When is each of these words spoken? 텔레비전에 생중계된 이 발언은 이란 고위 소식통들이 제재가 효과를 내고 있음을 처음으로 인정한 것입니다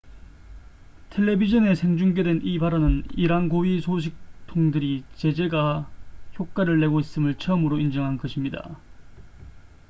텔레비전에 1.11 1.75
생중계된 1.75 2.41
이 2.43 2.57
발언은 2.57 3.03
이란 3.15 3.49
고위 3.49 3.81
소식통들이 3.81 5.03
제재가 5.15 5.91
효과를 6.39 6.79
내고 6.79 6.99
있음을 6.99 7.35
처음으로 7.35 7.77
인정한 7.77 8.17
것입니다 8.17 8.79